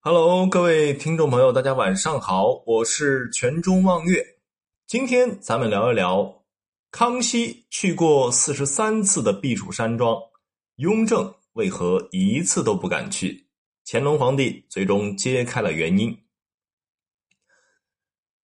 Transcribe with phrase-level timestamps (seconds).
[0.00, 4.24] Hello，各位听众朋友，大家晚上好，我是全中望月。
[4.86, 6.44] 今天咱们聊一聊
[6.92, 10.16] 康熙去过四十三次的避暑山庄，
[10.76, 13.48] 雍正为何一次都不敢去？
[13.84, 16.16] 乾隆皇帝最终揭开了原因。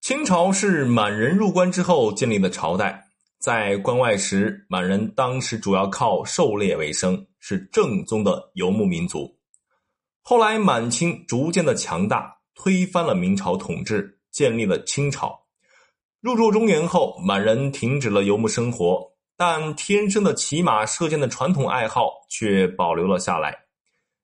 [0.00, 9.41] 清朝是满人入关之后建立的朝代，在关外时，满人当时主要靠狩猎为生，是正宗的游牧民族。
[10.24, 15.46] 后来，满清逐渐的强大，推翻了明朝统治，建立了清朝。
[16.20, 19.04] 入住中原后，满人停止了游牧生活，
[19.36, 23.52] 但天生的骑马射箭的传统爱好却保留了下来。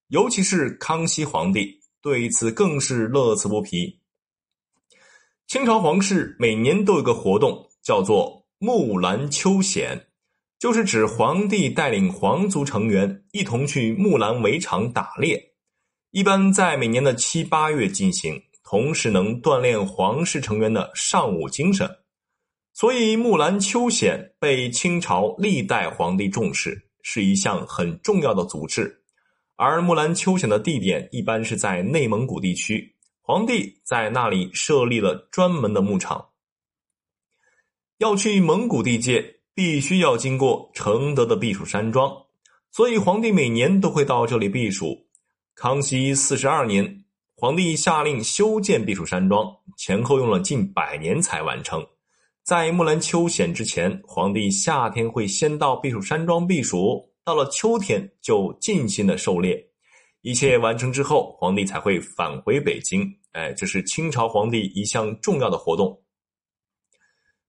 [0.07, 3.99] 尤其是康熙皇帝对此更是乐此不疲。
[5.49, 10.07] 清朝皇室每年都有个活动，叫做“木兰秋显”，
[10.61, 15.48] 就是指皇帝带领皇族成员一同去木兰围场打猎。
[16.19, 21.89] 一般在每年的七八月进行，同时能锻炼皇室成员的尚武精神，
[22.73, 29.01] 所以木兰秋显被清朝历代皇帝重视，是一项很重要的组织。
[29.55, 36.31] 而木兰秋显的地点一般是在内蒙古地区，皇帝在那里设立了专门的牧场。
[37.99, 42.13] 要去蒙古地界，必须要经过承德的避暑山庄，
[42.73, 45.07] 所以皇帝每年都会到这里避暑。
[45.61, 49.45] 康熙四十二年，皇帝下令修建避暑山庄，
[49.77, 51.85] 前后用了近百年才完成。
[52.45, 59.61] 在木兰秋显之前，皇帝夏天会先到避暑山庄避暑，到了秋天就尽心的狩猎。
[60.21, 63.05] 一切完成之后，皇帝才会返回北京。
[63.33, 66.01] 哎，这是清朝皇帝一项重要的活动。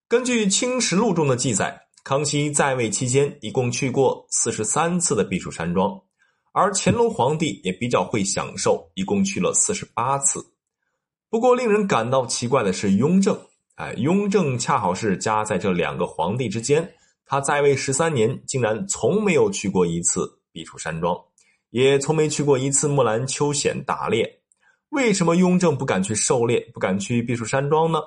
[0.08, 6.02] 根据《清实录》中的记载，康熙在位期间一共去过四十三次的避暑山庄。
[6.52, 10.44] 而乾隆皇帝也比较会享受，一共去了四十八次。
[11.30, 13.40] 不过，令人感到奇怪的是，雍正，
[13.76, 16.92] 哎，雍正恰好是夹在这两个皇帝之间，
[17.26, 21.16] 他在位十三年，竟然从没有去过一次避暑山庄，
[21.70, 24.42] 也从没去过一次木兰秋显打猎。
[24.90, 28.00] 为什么雍正不敢去狩猎，不敢去避暑山庄呢？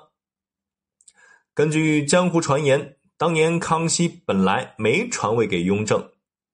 [1.53, 6.05] 根据江湖传言，当年康熙本来没传位给雍正。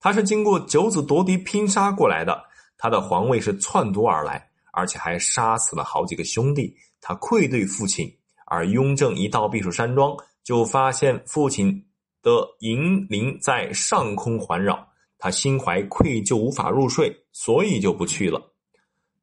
[0.02, 2.42] 他是经过九子夺嫡拼杀过来的，
[2.78, 8.10] 他的皇位是篡夺而来，而且还杀死了好几个兄弟，他愧对父亲。
[8.46, 11.84] 而雍正一到避暑山庄，就发现父亲
[12.22, 18.40] 的银铃在上空环绕，他心怀愧疚，无法入睡，所以就不去了。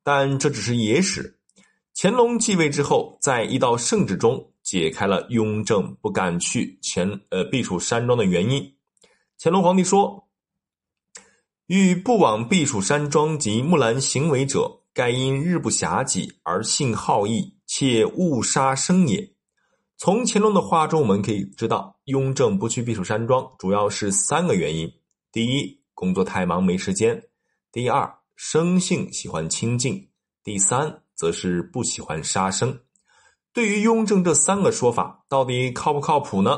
[0.03, 1.39] 但这只是野史。
[1.95, 8.63] 乾隆继位之后，在一道圣旨中解开了雍正不敢去前呃避暑山庄的原因。
[9.41, 10.23] 乾隆皇帝说。
[11.67, 19.33] 欲不往避暑山庄及木兰行为者，盖因日不暇己而性好逸，且误杀生也。
[19.97, 24.89] 从乾隆的话中，我们可以知道，雍正不去避暑山庄，主要是三个原因：
[25.29, 27.17] 第一，工作太忙没时间；
[27.69, 30.07] 第二，生性喜欢清静；
[30.45, 32.79] 第三，则是不喜欢杀生。
[33.51, 36.57] 对于雍正这三个说法，到底靠不靠谱呢？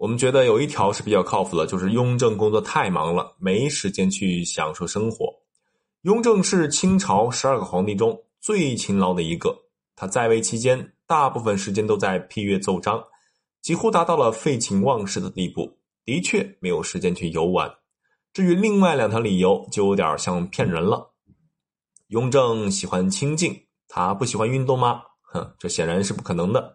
[0.00, 5.26] 我们觉得有一条是比较靠谱的，就是雍正工作太忙了，没时间去享受生活。
[6.04, 9.54] 雍正是清朝十二个皇帝中最勤劳的一个，
[9.94, 13.04] 他在位期间大部分时间都在批阅奏章，
[13.60, 17.70] 几乎达到了废寝忘食的地步，的确没有时间去游玩。
[18.32, 21.12] 至于另外两条理由，就有点像骗人了。
[22.06, 23.54] 雍正喜欢清静，
[23.86, 25.02] 他不喜欢运动吗？
[25.24, 26.74] 哼，这显然是不可能的。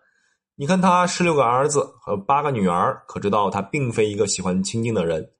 [0.57, 5.31] 你看他十六个儿子和八个女儿，可知道他并非一个喜欢清静的人。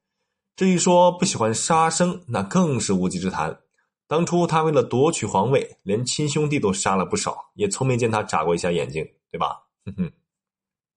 [0.57, 3.57] 至于说不喜欢杀生，那更是无稽之谈。
[4.07, 9.55] 当初他为了夺取皇位，连亲兄弟都杀了不少，也从没见他眨过一下眼睛，对吧？
[9.85, 10.11] 哼哼。